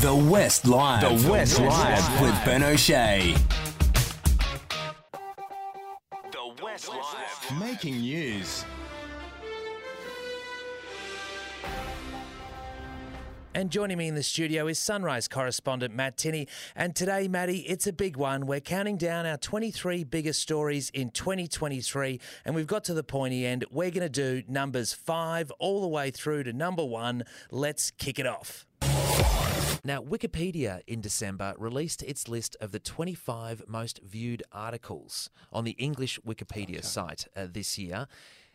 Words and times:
The 0.00 0.14
West 0.14 0.64
Live. 0.64 1.00
The 1.00 1.28
West 1.28 1.58
Live 1.58 2.20
with 2.20 2.44
Ben 2.44 2.62
O'Shea. 2.62 3.34
The 6.30 6.54
West 6.62 6.88
Live. 6.88 7.58
Making 7.58 8.02
news. 8.02 8.64
And 13.54 13.72
joining 13.72 13.98
me 13.98 14.06
in 14.06 14.14
the 14.14 14.22
studio 14.22 14.68
is 14.68 14.78
Sunrise 14.78 15.26
correspondent 15.26 15.92
Matt 15.92 16.16
Tinney. 16.16 16.46
And 16.76 16.94
today, 16.94 17.26
Matty, 17.26 17.62
it's 17.62 17.88
a 17.88 17.92
big 17.92 18.16
one. 18.16 18.46
We're 18.46 18.60
counting 18.60 18.98
down 18.98 19.26
our 19.26 19.36
23 19.36 20.04
biggest 20.04 20.40
stories 20.40 20.90
in 20.90 21.10
2023, 21.10 22.20
and 22.44 22.54
we've 22.54 22.68
got 22.68 22.84
to 22.84 22.94
the 22.94 23.02
pointy 23.02 23.44
end. 23.44 23.64
We're 23.72 23.90
going 23.90 24.08
to 24.08 24.08
do 24.08 24.44
numbers 24.46 24.92
five 24.92 25.50
all 25.58 25.80
the 25.80 25.88
way 25.88 26.12
through 26.12 26.44
to 26.44 26.52
number 26.52 26.84
one. 26.84 27.24
Let's 27.50 27.90
kick 27.90 28.20
it 28.20 28.26
off. 28.28 28.67
Now, 29.84 30.02
Wikipedia 30.02 30.80
in 30.86 31.00
December 31.00 31.54
released 31.56 32.02
its 32.02 32.28
list 32.28 32.56
of 32.60 32.72
the 32.72 32.78
25 32.78 33.62
most 33.68 34.00
viewed 34.02 34.42
articles 34.52 35.30
on 35.52 35.64
the 35.64 35.72
English 35.72 36.18
Wikipedia 36.26 36.84
site 36.84 37.28
uh, 37.36 37.46
this 37.50 37.78
year. 37.78 38.06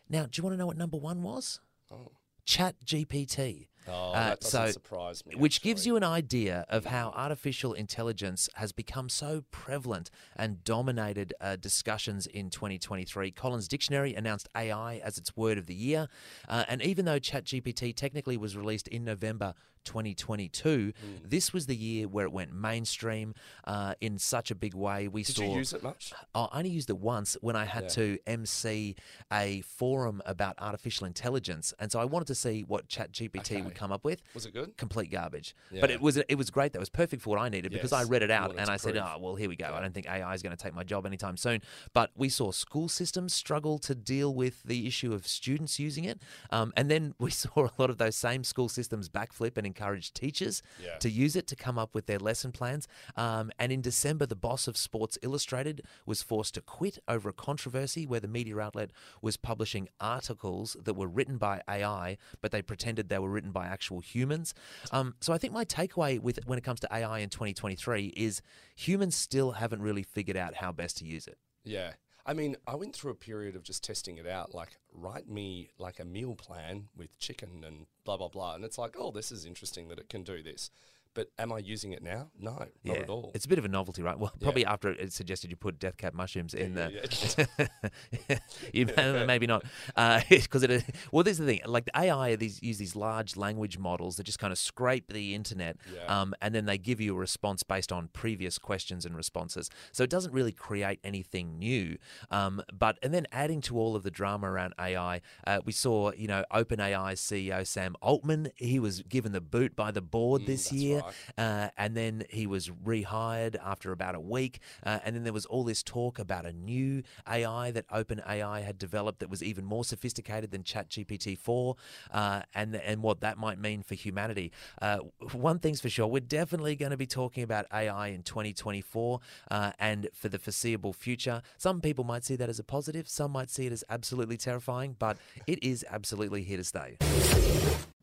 Now, 0.09 0.23
do 0.23 0.29
you 0.35 0.43
want 0.43 0.53
to 0.53 0.57
know 0.57 0.67
what 0.67 0.77
number 0.77 0.97
one 0.97 1.23
was? 1.23 1.61
Oh. 1.91 2.11
Chat 2.45 2.75
GPT. 2.85 3.67
Oh, 3.87 4.11
Uh, 4.11 4.29
that 4.29 4.39
doesn't 4.41 4.67
so- 4.67 4.71
surprise 4.71 5.25
me. 5.25 5.35
Which 5.35 5.61
gives 5.61 5.85
you 5.85 5.95
an 5.97 6.03
idea 6.03 6.65
of 6.69 6.85
how 6.85 7.09
artificial 7.15 7.73
intelligence 7.73 8.47
has 8.55 8.71
become 8.71 9.09
so 9.09 9.43
prevalent 9.51 10.09
and 10.35 10.63
dominated 10.63 11.33
uh, 11.41 11.55
discussions 11.57 12.25
in 12.27 12.49
2023. 12.49 13.31
Collins 13.31 13.67
Dictionary 13.67 14.13
announced 14.15 14.47
AI 14.55 14.97
as 14.97 15.17
its 15.17 15.35
word 15.35 15.57
of 15.57 15.67
the 15.67 15.75
year. 15.75 16.07
Uh, 16.47 16.63
and 16.67 16.81
even 16.81 17.05
though 17.05 17.19
ChatGPT 17.19 17.95
technically 17.95 18.37
was 18.37 18.55
released 18.55 18.87
in 18.87 19.03
November 19.03 19.53
2022, 19.85 20.93
Hmm. 21.01 21.15
this 21.27 21.51
was 21.51 21.65
the 21.65 21.75
year 21.75 22.07
where 22.07 22.25
it 22.25 22.31
went 22.31 22.53
mainstream 22.53 23.33
uh, 23.65 23.95
in 23.99 24.17
such 24.17 24.49
a 24.49 24.55
big 24.55 24.73
way. 24.73 25.07
We 25.09 25.23
Did 25.23 25.35
saw. 25.35 25.43
you 25.43 25.57
use 25.57 25.73
it 25.73 25.83
much? 25.83 26.13
I 26.33 26.47
only 26.53 26.69
used 26.69 26.89
it 26.89 26.97
once 26.97 27.35
when 27.41 27.55
I 27.57 27.65
had 27.65 27.83
Yeah. 27.83 27.89
to 27.89 28.19
MC 28.25 28.95
a 29.31 29.61
forum 29.61 30.21
about 30.25 30.55
artificial 30.59 31.05
intelligence, 31.05 31.73
and 31.79 31.91
so 31.91 31.99
I 31.99 32.05
wanted 32.05 32.27
to 32.27 32.35
see 32.35 32.63
what 32.63 32.87
ChatGPT 32.87 33.61
would 33.63 33.72
Okay. 33.73 33.79
come 33.79 33.91
up 33.91 34.03
with. 34.03 34.21
Was 34.33 34.45
it 34.45 34.53
good? 34.53 34.75
Complete 34.77 35.11
garbage, 35.11 35.55
but 35.81 35.89
it 35.91 36.01
was 36.01 36.17
it 36.17 36.35
was 36.35 36.49
great. 36.49 36.73
That 36.73 36.79
was 36.79 36.89
perfect 36.89 37.21
for 37.21 37.29
what 37.31 37.39
I 37.39 37.49
needed 37.49 37.71
because 37.71 37.93
I 37.93 38.03
read 38.03 38.23
it 38.23 38.31
out 38.31 38.55
and 38.57 38.69
I 38.69 38.77
said, 38.77 38.93
prove. 38.93 39.05
"Oh 39.05 39.17
well, 39.19 39.35
here 39.35 39.49
we 39.49 39.55
go. 39.55 39.73
I 39.73 39.81
don't 39.81 39.93
think 39.93 40.07
AI 40.07 40.33
is 40.33 40.41
going 40.41 40.55
to 40.55 40.61
take 40.61 40.73
my 40.73 40.83
job 40.83 41.05
anytime 41.05 41.37
soon." 41.37 41.61
But 41.93 42.11
we 42.15 42.29
saw 42.29 42.51
school 42.51 42.87
systems 42.89 43.33
struggle 43.33 43.77
to 43.79 43.95
deal 43.95 44.33
with 44.33 44.63
the 44.63 44.87
issue 44.87 45.13
of 45.13 45.27
students 45.27 45.79
using 45.79 46.05
it, 46.05 46.21
um, 46.51 46.71
and 46.77 46.89
then 46.89 47.13
we 47.19 47.31
saw 47.43 47.65
a 47.65 47.71
lot 47.77 47.89
of 47.89 47.97
those 47.97 48.15
same 48.15 48.43
school 48.43 48.69
systems 48.69 49.09
backflip 49.09 49.57
and 49.57 49.65
encourage 49.67 50.13
teachers 50.13 50.61
Yeah. 50.83 50.97
to 50.99 51.09
use 51.09 51.35
it 51.35 51.47
to 51.47 51.55
come 51.55 51.77
up 51.77 51.93
with 51.95 52.05
their 52.05 52.19
lesson 52.19 52.51
plans. 52.51 52.87
Um, 53.15 53.51
and 53.59 53.71
in 53.71 53.81
December, 53.81 54.25
the 54.25 54.35
boss 54.35 54.67
of 54.67 54.77
Sports 54.77 55.17
Illustrated 55.21 55.81
was 56.05 56.21
forced 56.21 56.53
to 56.55 56.61
quit 56.61 56.99
over 57.07 57.29
a 57.29 57.33
controversy 57.33 58.05
where 58.05 58.19
the 58.19 58.27
media 58.27 58.59
outlet 58.59 58.91
was 59.21 59.37
publishing 59.37 59.87
articles 59.99 60.77
that 60.83 60.93
were 60.93 61.07
written 61.07 61.37
by 61.37 61.61
AI, 61.67 62.17
but 62.41 62.51
they 62.51 62.61
pretended 62.61 63.09
they 63.09 63.19
were 63.19 63.29
written 63.29 63.51
by 63.51 63.62
actual 63.65 63.99
humans. 63.99 64.53
Um, 64.91 65.15
so 65.21 65.33
I 65.33 65.37
think 65.37 65.53
my 65.53 65.65
takeaway 65.65 66.19
with 66.19 66.39
when 66.45 66.57
it 66.57 66.63
comes 66.63 66.79
to 66.81 66.87
AI 66.91 67.19
in 67.19 67.29
2023 67.29 68.07
is 68.15 68.41
humans 68.75 69.15
still 69.15 69.51
haven't 69.51 69.81
really 69.81 70.03
figured 70.03 70.37
out 70.37 70.55
how 70.55 70.71
best 70.71 70.97
to 70.97 71.05
use 71.05 71.27
it. 71.27 71.37
Yeah. 71.63 71.93
I 72.25 72.33
mean, 72.33 72.55
I 72.65 72.75
went 72.75 72.95
through 72.95 73.11
a 73.11 73.15
period 73.15 73.55
of 73.55 73.63
just 73.63 73.83
testing 73.83 74.17
it 74.17 74.25
out. 74.25 74.53
Like, 74.53 74.77
write 74.93 75.27
me 75.27 75.71
like 75.77 75.99
a 75.99 76.05
meal 76.05 76.35
plan 76.35 76.87
with 76.95 77.17
chicken 77.19 77.63
and 77.65 77.85
blah 78.05 78.17
blah 78.17 78.29
blah, 78.29 78.55
and 78.55 78.63
it's 78.63 78.77
like, 78.77 78.95
oh, 78.97 79.11
this 79.11 79.31
is 79.31 79.45
interesting 79.45 79.89
that 79.89 79.99
it 79.99 80.09
can 80.09 80.23
do 80.23 80.41
this. 80.41 80.69
But 81.15 81.27
am 81.37 81.51
I 81.53 81.59
using 81.59 81.91
it 81.91 82.01
now? 82.01 82.29
No, 82.39 82.65
not 82.83 82.97
at 82.97 83.09
all. 83.09 83.31
It's 83.35 83.45
a 83.45 83.47
bit 83.47 83.59
of 83.59 83.65
a 83.65 83.67
novelty, 83.67 84.01
right? 84.01 84.17
Well, 84.17 84.33
probably 84.41 84.65
after 84.65 84.89
it 84.89 85.13
suggested 85.13 85.51
you 85.51 85.55
put 85.55 85.77
death 85.79 85.97
cap 85.97 86.13
mushrooms 86.13 86.53
in 86.53 86.75
yeah, 86.75 86.89
the. 86.89 88.39
you 88.73 88.87
maybe 89.27 89.47
not, 89.47 89.63
because 90.29 90.63
it. 90.63 90.83
Well, 91.11 91.23
this 91.23 91.33
is 91.33 91.39
the 91.39 91.45
thing. 91.45 91.61
Like 91.65 91.85
the 91.85 91.97
AI, 91.99 92.35
these 92.35 92.61
use 92.63 92.77
these 92.77 92.95
large 92.95 93.35
language 93.37 93.77
models 93.77 94.17
that 94.17 94.23
just 94.23 94.39
kind 94.39 94.51
of 94.51 94.57
scrape 94.57 95.11
the 95.11 95.35
internet, 95.35 95.77
Yeah. 95.93 96.05
um, 96.21 96.33
and 96.41 96.53
then 96.55 96.65
they 96.65 96.77
give 96.77 96.99
you 96.99 97.15
a 97.15 97.17
response 97.19 97.63
based 97.63 97.91
on 97.91 98.09
previous 98.13 98.57
questions 98.57 99.05
and 99.05 99.15
responses. 99.15 99.69
So 99.91 100.03
it 100.03 100.09
doesn't 100.09 100.33
really 100.33 100.51
create 100.51 100.99
anything 101.03 101.59
new. 101.59 101.97
Um, 102.31 102.61
but 102.73 102.97
and 103.03 103.13
then 103.13 103.27
adding 103.31 103.61
to 103.61 103.77
all 103.77 103.95
of 103.95 104.03
the 104.03 104.11
drama 104.11 104.49
around 104.49 104.73
AI, 104.79 105.21
uh, 105.45 105.61
we 105.65 105.71
saw 105.71 106.11
you 106.13 106.27
know 106.27 106.43
OpenAI 106.51 107.13
CEO 107.13 107.65
Sam 107.67 107.95
Altman. 108.01 108.49
He 108.55 108.79
was 108.79 109.01
given 109.03 109.31
the 109.31 109.41
boot 109.41 109.75
by 109.75 109.91
the 109.91 110.01
board 110.01 110.45
this 110.45 110.63
Mm, 110.63 110.69
that's 110.69 110.71
year. 110.81 110.99
right. 110.99 111.02
Uh, 111.37 111.69
and 111.77 111.95
then 111.95 112.23
he 112.29 112.47
was 112.47 112.69
rehired 112.69 113.55
after 113.63 113.91
about 113.91 114.15
a 114.15 114.19
week. 114.19 114.59
Uh, 114.85 114.99
and 115.03 115.15
then 115.15 115.23
there 115.23 115.33
was 115.33 115.45
all 115.45 115.63
this 115.63 115.83
talk 115.83 116.19
about 116.19 116.45
a 116.45 116.53
new 116.53 117.03
AI 117.27 117.71
that 117.71 117.87
OpenAI 117.89 118.63
had 118.63 118.77
developed 118.77 119.19
that 119.19 119.29
was 119.29 119.43
even 119.43 119.65
more 119.65 119.83
sophisticated 119.83 120.51
than 120.51 120.63
ChatGPT 120.63 121.37
4 121.37 121.75
uh, 122.11 122.41
and, 122.53 122.75
and 122.75 123.01
what 123.01 123.21
that 123.21 123.37
might 123.37 123.59
mean 123.59 123.83
for 123.83 123.95
humanity. 123.95 124.51
Uh, 124.81 124.99
one 125.31 125.59
thing's 125.59 125.81
for 125.81 125.89
sure, 125.89 126.07
we're 126.07 126.19
definitely 126.19 126.75
going 126.75 126.91
to 126.91 126.97
be 126.97 127.07
talking 127.07 127.43
about 127.43 127.65
AI 127.73 128.07
in 128.07 128.23
2024 128.23 129.19
uh, 129.51 129.71
and 129.79 130.09
for 130.13 130.29
the 130.29 130.39
foreseeable 130.39 130.93
future. 130.93 131.41
Some 131.57 131.81
people 131.81 132.03
might 132.03 132.23
see 132.23 132.35
that 132.35 132.49
as 132.49 132.59
a 132.59 132.63
positive, 132.63 133.07
some 133.07 133.31
might 133.31 133.49
see 133.49 133.65
it 133.65 133.71
as 133.73 133.83
absolutely 133.89 134.37
terrifying, 134.37 134.95
but 134.97 135.17
it 135.47 135.63
is 135.63 135.85
absolutely 135.89 136.43
here 136.43 136.57
to 136.57 136.63
stay. 136.63 136.97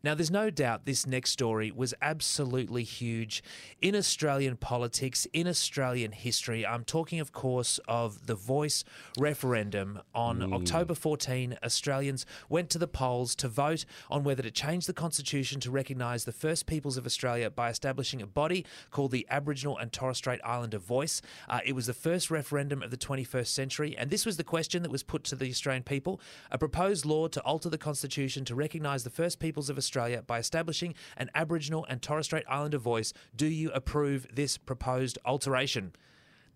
Now, 0.03 0.15
there's 0.15 0.31
no 0.31 0.49
doubt 0.49 0.87
this 0.87 1.06
next 1.06 1.31
story 1.31 1.71
was 1.71 1.93
absolutely 2.00 2.84
huge 2.84 3.43
in 3.83 3.94
Australian 3.94 4.56
politics, 4.56 5.27
in 5.34 5.47
Australian 5.47 6.12
history. 6.12 6.66
I'm 6.66 6.84
talking, 6.84 7.21
of 7.21 7.33
course, 7.33 7.78
of 7.87 8.27
the 8.27 8.34
Voice 8.34 8.83
referendum 9.19 10.00
on 10.15 10.55
October 10.55 10.94
14. 10.94 11.59
Australians 11.62 12.25
went 12.49 12.71
to 12.71 12.78
the 12.78 12.89
polls 12.89 13.34
to 13.37 13.49
vote 13.49 13.84
on 14.10 14.25
whether 14.25 14.43
to 14.43 14.50
change 14.50 14.87
the 14.87 14.94
constitution 14.94 15.60
to 15.60 15.71
recognise 15.71 16.25
the 16.25 16.33
First 16.33 16.65
Peoples 16.65 16.97
of 16.97 17.05
Australia 17.05 17.50
by 17.50 17.69
establishing 17.69 18.22
a 18.22 18.27
body 18.27 18.65
called 18.91 19.10
the 19.10 19.27
Aboriginal 19.28 19.77
and 19.77 19.93
Torres 19.93 20.16
Strait 20.16 20.41
Islander 20.43 20.78
Voice. 20.78 21.21
Uh, 21.47 21.60
it 21.66 21.75
was 21.75 21.84
the 21.84 21.93
first 21.93 22.31
referendum 22.31 22.83
of 22.83 22.91
the 22.91 22.97
21st 22.97 23.49
century, 23.49 23.94
and 23.99 24.09
this 24.09 24.25
was 24.25 24.39
the 24.39 24.44
question 24.44 24.83
that 24.83 24.91
was 24.91 25.03
put 25.03 25.25
to 25.25 25.37
the 25.37 25.50
Australian 25.50 25.83
people: 25.83 26.22
a 26.50 26.56
proposed 26.56 27.05
law 27.05 27.28
to 27.28 27.41
alter 27.43 27.69
the 27.69 27.77
constitution 27.77 28.47
to 28.47 28.55
recognise 28.55 29.05
the 29.05 29.10
First 29.10 29.39
Peoples 29.39 29.69
of 29.69 29.77
Australia 29.77 29.90
by 29.95 30.39
establishing 30.39 30.95
an 31.17 31.31
Aboriginal 31.34 31.84
and 31.89 32.01
Torres 32.01 32.27
Strait 32.27 32.45
Islander 32.49 32.78
voice. 32.78 33.12
Do 33.34 33.47
you 33.47 33.71
approve 33.73 34.27
this 34.33 34.56
proposed 34.56 35.19
alteration? 35.25 35.93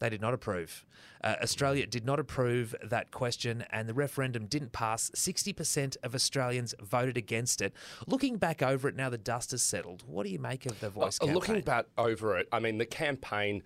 They 0.01 0.09
did 0.09 0.21
not 0.21 0.35
approve. 0.35 0.85
Uh, 1.23 1.37
Australia 1.43 1.87
did 1.87 2.05
not 2.05 2.19
approve 2.19 2.75
that 2.83 3.11
question, 3.11 3.65
and 3.71 3.89
the 3.89 3.95
referendum 3.95 4.47
didn't 4.47 4.73
pass. 4.73 5.11
60% 5.15 5.97
of 6.03 6.15
Australians 6.15 6.75
voted 6.83 7.17
against 7.17 7.63
it. 7.63 7.73
Looking 8.07 8.37
back 8.37 8.61
over 8.63 8.89
it 8.89 8.97
now, 8.97 9.09
the 9.09 9.19
dust 9.19 9.53
has 9.53 9.63
settled. 9.63 10.03
What 10.07 10.27
do 10.27 10.31
you 10.33 10.39
make 10.41 10.67
of 10.67 10.79
the 10.81 10.91
voice 10.91 11.19
Uh, 11.21 11.27
campaign? 11.27 11.35
Looking 11.35 11.61
back 11.63 11.87
over 11.97 12.37
it, 12.39 12.49
I 12.53 12.59
mean, 12.61 12.79
the 12.79 12.87
campaign 12.87 13.63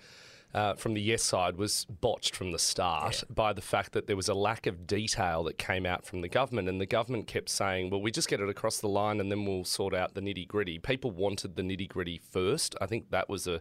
uh, 0.55 0.75
from 0.75 0.95
the 0.95 1.01
yes 1.01 1.23
side 1.23 1.57
was 1.57 1.85
botched 1.85 2.35
from 2.35 2.53
the 2.53 2.59
start 2.59 3.23
by 3.29 3.53
the 3.53 3.61
fact 3.61 3.93
that 3.93 4.07
there 4.07 4.17
was 4.17 4.29
a 4.29 4.35
lack 4.35 4.67
of 4.67 4.87
detail 4.87 5.45
that 5.45 5.59
came 5.59 5.85
out 5.85 6.07
from 6.07 6.23
the 6.23 6.29
government, 6.29 6.69
and 6.69 6.81
the 6.81 6.87
government 6.87 7.27
kept 7.27 7.49
saying, 7.51 7.91
"Well, 7.91 8.01
we 8.01 8.11
just 8.11 8.29
get 8.29 8.41
it 8.41 8.49
across 8.49 8.79
the 8.79 8.89
line, 8.89 9.21
and 9.21 9.31
then 9.31 9.45
we'll 9.45 9.65
sort 9.65 9.95
out 9.95 10.15
the 10.15 10.21
nitty 10.23 10.49
gritty." 10.49 10.79
People 10.79 11.11
wanted 11.11 11.57
the 11.57 11.63
nitty 11.63 11.89
gritty 11.89 12.19
first. 12.19 12.75
I 12.81 12.87
think 12.87 13.11
that 13.11 13.29
was 13.29 13.47
a 13.47 13.61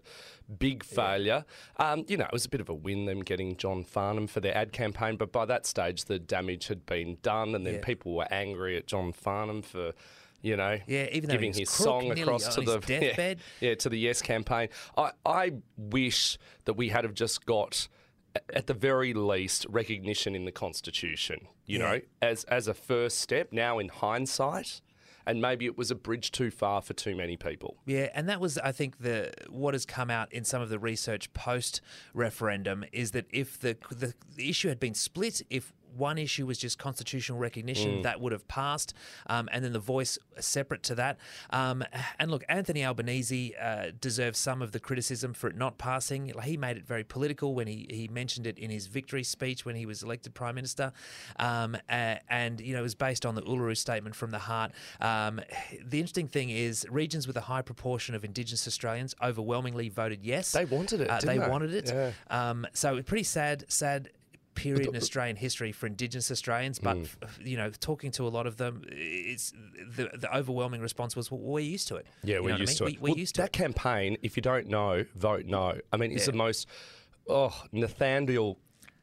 big 0.59 0.83
failure. 0.83 1.43
Um, 1.77 2.05
you 2.07 2.15
know, 2.15 2.25
it 2.25 2.31
was 2.33 2.45
a 2.45 2.49
bit 2.49 2.61
of 2.61 2.69
a 2.69 2.73
win 2.73 3.05
them 3.05 3.21
getting 3.21 3.57
John 3.57 3.83
Farnham 3.83 4.27
for 4.27 4.39
their 4.39 4.55
ad 4.55 4.71
campaign, 4.71 5.17
but 5.17 5.31
by 5.31 5.45
that 5.45 5.65
stage, 5.65 6.05
the 6.05 6.19
damage 6.19 6.67
had 6.67 6.85
been 6.85 7.17
done, 7.21 7.53
and 7.53 7.65
then 7.65 7.75
Yeah. 7.75 7.83
people 7.83 8.13
were 8.15 8.27
angry 8.31 8.77
at 8.77 8.87
John 8.87 9.11
Farnham 9.11 9.61
for. 9.61 9.93
You 10.41 10.55
know, 10.55 10.77
Yeah, 10.87 11.07
even 11.11 11.29
giving 11.29 11.53
his 11.53 11.69
crook, 11.69 11.85
song 11.85 12.11
across 12.11 12.55
to 12.55 12.61
the 12.61 12.79
yeah, 12.87 12.99
deathbed. 12.99 13.39
yeah, 13.59 13.75
to 13.75 13.89
the 13.89 13.97
Yes 13.97 14.21
campaign. 14.21 14.69
I, 14.95 15.11
I 15.25 15.51
wish 15.77 16.38
that 16.65 16.73
we 16.75 16.89
had 16.89 17.03
have 17.06 17.13
just 17.15 17.45
got, 17.45 17.88
at 18.53 18.67
the 18.67 18.73
very 18.75 19.13
least, 19.13 19.65
recognition 19.67 20.35
in 20.35 20.45
the 20.45 20.51
Constitution, 20.51 21.47
you 21.65 21.79
Yeah. 21.79 21.91
know, 21.91 22.01
as, 22.21 22.44
as 22.45 22.67
a 22.67 22.73
first 22.75 23.17
step. 23.19 23.51
Now, 23.51 23.79
in 23.79 23.89
hindsight, 23.89 24.81
and 25.25 25.41
maybe 25.41 25.65
it 25.65 25.77
was 25.77 25.91
a 25.91 25.95
bridge 25.95 26.31
too 26.31 26.51
far 26.51 26.81
for 26.81 26.94
too 26.94 27.15
many 27.15 27.35
people. 27.35 27.75
Yeah, 27.85 28.09
and 28.13 28.29
that 28.29 28.39
was, 28.39 28.57
I 28.59 28.71
think, 28.71 29.00
the 29.00 29.33
what 29.50 29.73
has 29.73 29.85
come 29.85 30.09
out 30.09 30.31
in 30.31 30.45
some 30.45 30.62
of 30.62 30.69
the 30.69 30.79
research 30.79 31.33
post 31.33 31.81
referendum 32.13 32.85
is 32.94 33.12
that 33.12 33.25
if 33.31 33.59
the, 33.59 33.75
the 33.89 34.13
the 34.35 34.50
issue 34.50 34.69
had 34.69 34.79
been 34.79 34.94
split, 34.94 35.41
if 35.50 35.73
one 35.97 36.17
issue 36.17 36.45
was 36.45 36.57
just 36.57 36.77
constitutional 36.77 37.38
recognition 37.39 38.01
that 38.03 38.19
would 38.21 38.31
have 38.31 38.47
passed, 38.47 38.94
um, 39.27 39.49
and 39.51 39.63
then 39.63 39.73
the 39.73 39.79
voice 39.79 40.17
separate 40.39 40.83
to 40.83 40.95
that. 40.95 41.17
Um, 41.49 41.83
and 42.19 42.29
look, 42.31 42.44
Anthony 42.49 42.85
Albanese 42.85 43.55
uh, 43.61 43.91
deserves 43.99 44.38
some 44.39 44.61
of 44.61 44.71
the 44.71 44.79
criticism 44.79 45.33
for 45.33 45.47
it 45.49 45.55
not 45.55 45.77
passing. 45.77 46.31
He 46.44 46.57
made 46.57 46.77
it 46.77 46.85
very 46.85 47.03
political 47.03 47.55
when 47.55 47.67
he, 47.67 47.88
he 47.89 48.07
mentioned 48.07 48.47
it 48.47 48.57
in 48.59 48.69
his 48.69 48.88
victory 48.88 49.23
speech 49.23 49.65
when 49.65 49.75
he 49.75 49.85
was 49.85 50.03
elected 50.03 50.33
prime 50.33 50.55
minister, 50.55 50.91
um, 51.39 51.77
and 51.89 52.61
you 52.61 52.73
know 52.73 52.79
it 52.79 52.83
was 52.83 52.95
based 52.95 53.25
on 53.25 53.35
the 53.35 53.41
Uluru 53.41 53.75
Statement 53.75 54.15
from 54.15 54.31
the 54.31 54.39
Heart. 54.39 54.71
Um, 55.01 55.41
the 55.85 56.00
interesting 56.00 56.27
thing 56.27 56.50
is, 56.50 56.85
regions 56.89 57.27
with 57.27 57.38
a 57.38 57.41
high 57.41 57.61
proportion 57.61 58.15
of 58.15 58.23
Indigenous 58.23 58.67
Australians 58.67 59.15
overwhelmingly 59.21 59.89
voted 59.89 60.23
yes. 60.23 60.51
They 60.51 60.65
wanted 60.65 61.01
it, 61.01 61.09
Uh, 61.09 61.19
they 61.19 61.38
they? 61.38 61.50
wanted 61.50 61.73
it. 61.73 61.88
Yeah. 61.88 62.11
Um, 62.29 62.67
so 62.73 63.01
pretty 63.03 63.23
sad, 63.23 63.65
sad 63.67 64.09
period 64.57 64.88
in 64.88 64.95
Australian 64.95 65.36
history 65.38 65.71
for 65.71 65.88
Indigenous 65.88 66.30
Australians. 66.31 66.80
But 66.80 66.98
Mm. 66.98 67.07
you 67.45 67.57
know, 67.57 67.69
talking 67.80 68.12
to 68.12 68.27
a 68.27 68.31
lot 68.38 68.45
of 68.48 68.57
them, 68.57 68.83
it's 68.89 69.54
the 69.95 70.09
the 70.13 70.30
overwhelming 70.36 70.81
response 70.81 71.15
was, 71.15 71.31
"Well, 71.31 71.39
we're 71.39 71.59
used 71.75 71.88
to 71.89 71.95
it." 71.95 72.06
Yeah, 72.24 72.36
You 72.38 72.44
we're 72.44 72.51
what 72.51 72.57
I 72.57 72.63
used 72.65 72.81
mean? 72.81 72.89
to 72.92 72.95
it. 72.98 73.01
We, 73.01 73.09
are 73.09 73.13
Well, 73.13 73.19
used 73.19 73.36
to 73.36 73.42
that 73.42 73.48
it. 73.48 73.54
campaign. 73.54 74.18
If 74.21 74.36
you 74.38 74.42
don't 74.42 74.68
know, 74.68 75.06
vote 75.15 75.45
no. 75.45 75.80
I 75.94 75.98
mean, 75.98 76.12
it's 76.12 76.25
Yeah. 76.27 76.31
the 76.31 76.38
most 76.38 76.68
oh 77.30 77.54
Nathaniel 77.71 78.57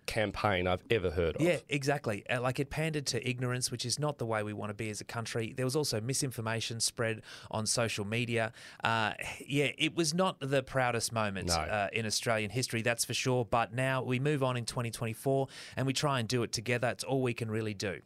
campaign 0.07 0.67
I've 0.67 0.83
ever 0.91 1.11
heard 1.11 1.37
of. 1.37 1.43
Yeah, 1.43 1.59
exactly. 1.69 2.25
Uh, 2.29 2.41
like 2.41 2.61
it 2.61 2.71
pandered 2.71 3.07
to 3.07 3.29
ignorance, 3.29 3.71
which 3.71 3.85
is 3.85 3.99
not 3.99 4.19
the 4.19 4.27
way 4.27 4.43
we 4.43 4.53
want 4.53 4.71
to 4.71 4.75
be 4.75 4.91
as 4.91 5.01
a 5.01 5.05
country. 5.05 5.53
There 5.57 5.67
was 5.67 5.77
also 5.77 6.01
misinformation 6.01 6.81
spread 6.81 7.23
on 7.51 7.67
social 7.67 8.05
media. 8.05 8.53
Uh, 8.83 9.13
yeah, 9.47 9.71
it 9.79 9.97
was 9.97 10.15
not 10.15 10.37
the 10.41 10.63
proudest 10.63 11.13
moment 11.13 11.49
No. 11.49 11.55
uh, 11.55 11.89
in 11.93 12.07
Australian 12.07 12.51
history, 12.51 12.83
that's 12.83 13.05
for 13.05 13.15
sure. 13.15 13.45
But 13.45 13.73
now 13.75 14.03
we 14.03 14.19
move 14.19 14.43
on 14.43 14.57
in 14.57 14.65
2024 14.65 15.49
and 15.77 15.87
we 15.87 15.93
try 15.93 16.19
and 16.21 16.29
do 16.29 16.43
it 16.43 16.53
together. 16.53 16.89
It's 16.89 17.05
all 17.05 17.23
we 17.23 17.35
can 17.35 17.51
really 17.51 17.75
do. 17.75 18.01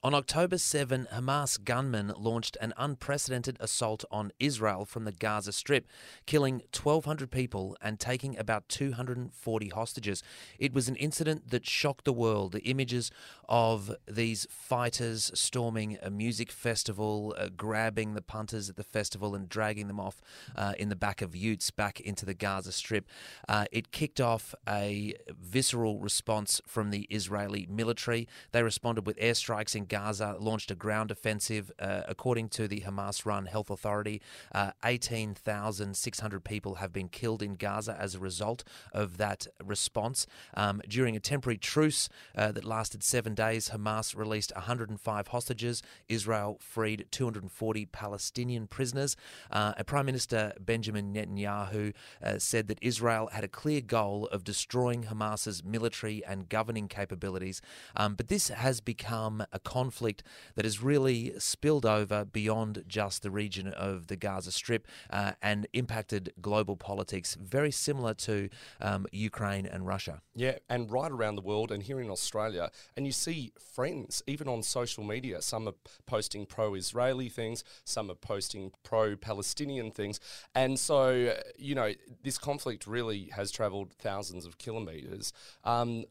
On 0.00 0.14
October 0.14 0.58
7, 0.58 1.08
Hamas 1.12 1.58
gunmen 1.64 2.12
launched 2.16 2.56
an 2.60 2.72
unprecedented 2.76 3.56
assault 3.58 4.04
on 4.12 4.30
Israel 4.38 4.84
from 4.84 5.02
the 5.02 5.10
Gaza 5.10 5.50
Strip, 5.50 5.88
killing 6.24 6.62
1,200 6.72 7.32
people 7.32 7.76
and 7.80 7.98
taking 7.98 8.38
about 8.38 8.68
240 8.68 9.68
hostages. 9.70 10.22
It 10.56 10.72
was 10.72 10.88
an 10.88 10.94
incident 10.94 11.50
that 11.50 11.66
shocked 11.66 12.04
the 12.04 12.12
world. 12.12 12.52
The 12.52 12.60
images 12.60 13.10
of 13.48 13.92
these 14.06 14.46
fighters 14.48 15.32
storming 15.34 15.98
a 16.00 16.10
music 16.10 16.52
festival, 16.52 17.34
uh, 17.36 17.48
grabbing 17.48 18.14
the 18.14 18.22
punters 18.22 18.70
at 18.70 18.76
the 18.76 18.84
festival 18.84 19.34
and 19.34 19.48
dragging 19.48 19.88
them 19.88 19.98
off 19.98 20.22
uh, 20.54 20.74
in 20.78 20.90
the 20.90 20.96
back 20.96 21.22
of 21.22 21.34
utes 21.34 21.72
back 21.72 21.98
into 21.98 22.24
the 22.24 22.34
Gaza 22.34 22.70
Strip. 22.70 23.08
Uh, 23.48 23.64
it 23.72 23.90
kicked 23.90 24.20
off 24.20 24.54
a 24.68 25.14
visceral 25.28 25.98
response 25.98 26.60
from 26.68 26.90
the 26.90 27.08
Israeli 27.10 27.66
military. 27.68 28.28
They 28.52 28.62
responded 28.62 29.04
with 29.04 29.18
airstrikes 29.18 29.74
in 29.74 29.87
Gaza, 29.88 30.36
launched 30.38 30.70
a 30.70 30.74
ground 30.74 31.10
offensive. 31.10 31.72
Uh, 31.78 32.02
according 32.08 32.48
to 32.50 32.68
the 32.68 32.80
Hamas 32.80 33.26
run 33.26 33.46
health 33.46 33.70
authority, 33.70 34.20
uh, 34.54 34.72
18,600 34.84 36.44
people 36.44 36.76
have 36.76 36.92
been 36.92 37.08
killed 37.08 37.42
in 37.42 37.54
Gaza 37.54 37.96
as 37.98 38.14
a 38.14 38.18
result 38.18 38.64
of 38.92 39.16
that 39.16 39.46
response. 39.64 40.26
Um, 40.54 40.80
during 40.88 41.16
a 41.16 41.20
temporary 41.20 41.58
truce 41.58 42.08
uh, 42.36 42.52
that 42.52 42.64
lasted 42.64 43.02
seven 43.02 43.34
days, 43.34 43.70
Hamas 43.70 44.16
released 44.16 44.52
105 44.54 45.28
hostages. 45.28 45.82
Israel 46.08 46.58
freed 46.60 47.06
240 47.10 47.86
Palestinian 47.86 48.66
prisoners. 48.66 49.16
Uh, 49.50 49.72
Prime 49.84 50.06
Minister 50.06 50.52
Benjamin 50.60 51.14
Netanyahu 51.14 51.94
uh, 52.22 52.38
said 52.38 52.68
that 52.68 52.78
Israel 52.82 53.30
had 53.32 53.44
a 53.44 53.48
clear 53.48 53.80
goal 53.80 54.26
of 54.26 54.44
destroying 54.44 55.04
Hamas's 55.04 55.64
military 55.64 56.24
and 56.24 56.48
governing 56.48 56.88
capabilities. 56.88 57.62
Um, 57.96 58.14
but 58.14 58.28
this 58.28 58.48
has 58.48 58.80
become 58.80 59.44
a 59.52 59.58
conflict 59.78 60.22
that 60.56 60.64
has 60.64 60.82
really 60.82 61.20
spilled 61.38 61.86
over 61.86 62.24
beyond 62.24 62.84
just 62.88 63.22
the 63.22 63.30
region 63.30 63.68
of 63.68 64.08
the 64.08 64.16
Gaza 64.16 64.50
Strip 64.50 64.86
uh, 65.10 65.32
and 65.40 65.66
impacted 65.72 66.32
global 66.40 66.76
politics, 66.76 67.36
very 67.40 67.70
similar 67.70 68.14
to 68.14 68.48
um, 68.80 69.06
Ukraine 69.12 69.66
and 69.66 69.86
Russia. 69.86 70.20
Yeah, 70.38 70.58
and 70.68 70.90
right 70.90 71.10
around 71.10 71.34
the 71.34 71.42
world 71.42 71.72
and 71.72 71.82
here 71.82 72.00
in 72.00 72.08
Australia, 72.10 72.70
and 72.96 73.04
you 73.06 73.12
see 73.12 73.52
friends, 73.74 74.22
even 74.28 74.46
on 74.48 74.62
social 74.62 75.02
media, 75.02 75.42
some 75.42 75.66
are 75.66 75.74
posting 76.06 76.46
pro 76.46 76.74
Israeli 76.74 77.28
things, 77.28 77.64
some 77.84 78.08
are 78.08 78.14
posting 78.14 78.70
pro 78.84 79.16
Palestinian 79.16 79.90
things. 79.90 80.20
And 80.54 80.78
so, 80.78 81.34
you 81.58 81.74
know, 81.74 81.92
this 82.22 82.38
conflict 82.38 82.86
really 82.86 83.30
has 83.38 83.50
travelled 83.50 83.92
thousands 83.94 84.46
of 84.46 84.58
kilometres. 84.58 85.32
Um, 85.64 86.04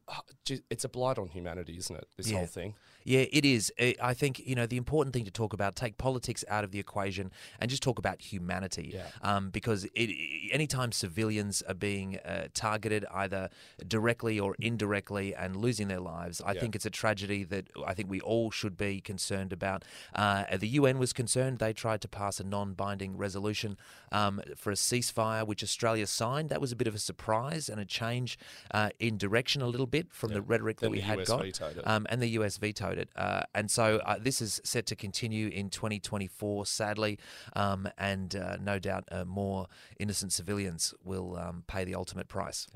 it's 0.69 0.83
a 0.83 0.89
blight 0.89 1.17
on 1.17 1.29
humanity, 1.29 1.77
isn't 1.77 1.95
it? 1.95 2.07
This 2.17 2.29
Yeah. 2.29 2.39
whole 2.39 2.47
thing. 2.47 2.75
Yeah, 3.05 3.25
it 3.39 3.45
is. 3.45 3.71
I 3.79 3.95
I 4.01 4.13
think 4.13 4.33
you 4.49 4.53
know 4.59 4.65
the 4.65 4.75
important 4.75 5.13
thing 5.15 5.23
to 5.23 5.31
talk 5.31 5.53
about. 5.53 5.77
Take 5.77 5.97
politics 5.97 6.43
out 6.49 6.65
of 6.65 6.71
the 6.73 6.79
equation 6.87 7.31
and 7.59 7.69
just 7.69 7.81
talk 7.81 7.97
about 8.03 8.17
humanity. 8.33 8.87
Yeah. 8.93 9.07
Um, 9.21 9.49
because 9.49 9.85
it, 10.01 10.09
anytime 10.51 10.91
civilians 10.91 11.61
are 11.69 11.73
being 11.89 12.09
uh, 12.17 12.49
targeted 12.53 13.05
either 13.23 13.49
directly 13.87 14.16
or 14.39 14.55
indirectly 14.59 15.35
and 15.35 15.55
losing 15.55 15.87
their 15.87 15.99
lives, 15.99 16.41
I 16.45 16.53
Yeah. 16.53 16.61
think 16.61 16.75
it's 16.75 16.85
a 16.85 16.89
tragedy 16.89 17.43
that 17.45 17.69
I 17.85 17.93
think 17.93 18.09
we 18.09 18.19
all 18.21 18.51
should 18.51 18.75
be 18.77 18.99
concerned 19.01 19.53
about. 19.53 19.83
Uh, 20.15 20.57
the 20.57 20.67
UN 20.69 20.97
was 20.99 21.13
concerned. 21.13 21.59
They 21.59 21.73
tried 21.73 22.01
to 22.01 22.07
pass 22.07 22.39
a 22.39 22.43
non-binding 22.43 23.17
resolution 23.17 23.77
um, 24.11 24.41
for 24.55 24.71
a 24.71 24.75
ceasefire, 24.75 25.45
which 25.45 25.63
Australia 25.63 26.07
signed. 26.07 26.49
That 26.49 26.61
was 26.61 26.71
a 26.71 26.75
bit 26.75 26.87
of 26.87 26.95
a 26.95 26.99
surprise 26.99 27.69
and 27.69 27.79
a 27.79 27.85
change 27.85 28.37
uh, 28.71 28.89
in 28.99 29.17
direction 29.17 29.61
a 29.61 29.67
little 29.67 29.87
bit 29.87 30.11
from 30.13 30.33
the 30.33 30.41
rhetoric 30.41 30.79
Then 30.79 30.87
that 30.87 30.91
we 30.91 30.97
the 30.99 31.03
had 31.05 31.19
US 31.19 31.27
got. 31.27 31.41
vetoed 31.43 31.77
it. 31.77 31.87
Um, 31.87 32.05
and 32.09 32.21
the 32.21 32.29
US 32.39 32.57
vetoed 32.57 32.97
it. 32.97 33.09
Uh, 33.15 33.43
and 33.53 33.69
so 33.69 33.97
uh, 34.05 34.17
this 34.19 34.41
is 34.41 34.61
set 34.63 34.85
to 34.87 34.95
continue 34.95 35.47
in 35.49 35.69
2024, 35.69 36.65
sadly. 36.65 37.19
Um, 37.55 37.87
and 37.97 38.35
uh, 38.35 38.57
no 38.61 38.79
doubt 38.79 39.05
uh, 39.11 39.25
more 39.25 39.67
innocent 39.99 40.31
civilians 40.33 40.93
will 41.03 41.35
um, 41.37 41.63
pay 41.67 41.83
the 41.83 41.95
ultimate 41.95 42.27
price. 42.27 42.67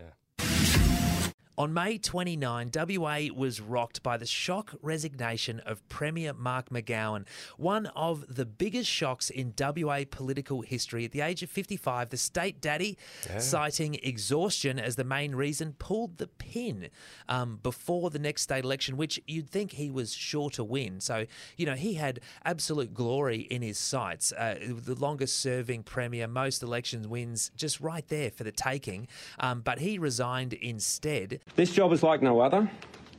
On 1.57 1.74
May 1.74 1.98
29, 1.98 2.71
WA 2.74 3.19
was 3.36 3.59
rocked 3.59 4.01
by 4.01 4.15
the 4.15 4.25
shock 4.25 4.74
resignation 4.81 5.59
of 5.59 5.88
Premier 5.89 6.33
Mark 6.33 6.69
McGowan, 6.69 7.25
one 7.57 7.88
of 7.88 8.33
the 8.33 8.45
biggest 8.45 8.89
shocks 8.89 9.30
in 9.30 9.53
WA 9.59 10.03
political 10.09 10.62
history. 10.62 11.03
At 11.03 11.12
the 11.12 11.19
age 11.19 11.44
of 11.44 11.50
55, 11.50 12.09
the 12.09 12.18
state 12.18 12.62
daddy, 12.62 12.98
citing 13.39 13.95
exhaustion 14.01 14.80
as 14.80 14.95
the 14.95 15.03
main 15.03 15.36
reason, 15.36 15.74
pulled 15.77 16.18
the 16.19 16.27
pin 16.27 16.88
um, 17.27 17.59
before 17.62 18.09
the 18.09 18.19
next 18.19 18.44
state 18.44 18.63
election, 18.63 18.95
which 18.95 19.19
you'd 19.27 19.50
think 19.50 19.74
he 19.74 19.92
was 19.92 20.13
sure 20.13 20.50
to 20.51 20.63
win. 20.63 21.01
So, 21.01 21.25
you 21.57 21.65
know, 21.65 21.75
he 21.75 21.95
had 21.95 22.21
absolute 22.45 22.94
glory 22.94 23.39
in 23.42 23.62
his 23.62 23.77
sights. 23.77 24.31
Uh, 24.31 24.57
the 24.62 24.95
longest 24.95 25.38
serving 25.39 25.83
Premier, 25.83 26.27
most 26.27 26.63
elections 26.63 27.07
wins, 27.09 27.51
just 27.57 27.81
right 27.81 28.07
there 28.07 28.31
for 28.31 28.45
the 28.45 28.53
taking. 28.53 29.09
Um, 29.38 29.59
but 29.62 29.80
he 29.80 29.98
resigned 30.00 30.53
instead. 30.53 31.41
This 31.62 31.74
job 31.74 31.92
is 31.92 32.02
like 32.02 32.24
no 32.24 32.40
other. 32.40 32.72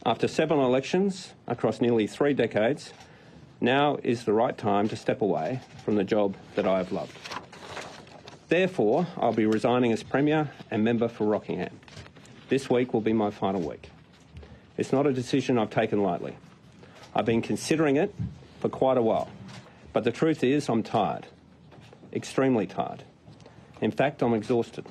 After 0.04 0.26
seven 0.26 0.58
elections 0.58 1.32
across 1.46 1.80
nearly 1.80 2.08
three 2.08 2.34
decades, 2.34 2.92
now 3.60 3.98
is 4.02 4.24
the 4.24 4.32
right 4.32 4.58
time 4.58 4.88
to 4.88 4.96
step 4.96 5.20
away 5.22 5.60
from 5.84 5.94
the 5.94 6.02
job 6.02 6.34
that 6.56 6.66
I 6.66 6.78
have 6.78 6.90
loved. 6.90 7.16
Therefore, 8.48 9.06
I'll 9.16 9.32
be 9.32 9.46
resigning 9.46 9.92
as 9.92 10.02
Premier 10.02 10.50
and 10.72 10.82
member 10.82 11.06
for 11.06 11.24
Rockingham. 11.24 11.78
This 12.48 12.68
week 12.68 12.92
will 12.92 13.00
be 13.00 13.12
my 13.12 13.30
final 13.30 13.60
week. 13.60 13.90
It's 14.76 14.92
not 14.92 15.06
a 15.06 15.12
decision 15.12 15.56
I've 15.56 15.70
taken 15.70 16.02
lightly. 16.02 16.36
I've 17.14 17.26
been 17.26 17.42
considering 17.42 17.94
it 17.94 18.12
for 18.58 18.68
quite 18.68 18.96
a 18.96 19.02
while. 19.02 19.28
But 19.92 20.02
the 20.02 20.10
truth 20.10 20.42
is, 20.42 20.68
I'm 20.68 20.82
tired. 20.82 21.28
Extremely 22.12 22.66
tired. 22.66 23.04
In 23.80 23.92
fact, 23.92 24.20
I'm 24.20 24.34
exhausted. 24.34 24.86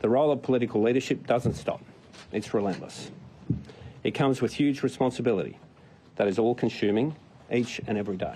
The 0.00 0.08
role 0.08 0.30
of 0.30 0.42
political 0.42 0.82
leadership 0.82 1.26
doesn't 1.26 1.54
stop, 1.54 1.82
it's 2.32 2.54
relentless. 2.54 3.10
It 4.04 4.12
comes 4.12 4.40
with 4.40 4.52
huge 4.52 4.82
responsibility 4.82 5.58
that 6.16 6.28
is 6.28 6.38
all 6.38 6.54
consuming 6.54 7.14
each 7.52 7.80
and 7.86 7.96
every 7.98 8.16
day. 8.16 8.34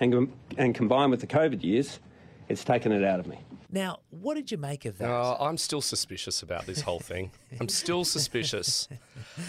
And, 0.00 0.32
and 0.58 0.74
combined 0.74 1.10
with 1.10 1.20
the 1.20 1.26
COVID 1.26 1.62
years, 1.62 2.00
it's 2.48 2.64
taken 2.64 2.92
it 2.92 3.02
out 3.02 3.20
of 3.20 3.26
me. 3.26 3.38
Now, 3.70 4.00
what 4.10 4.34
did 4.34 4.50
you 4.50 4.58
make 4.58 4.84
of 4.84 4.98
that? 4.98 5.10
Uh, 5.10 5.36
I'm 5.40 5.58
still 5.58 5.80
suspicious 5.80 6.42
about 6.42 6.66
this 6.66 6.80
whole 6.80 7.00
thing. 7.00 7.30
I'm 7.60 7.68
still 7.68 8.04
suspicious. 8.04 8.88